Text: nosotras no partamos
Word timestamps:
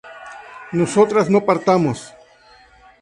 nosotras 0.73 1.25
no 1.33 1.45
partamos 1.49 1.99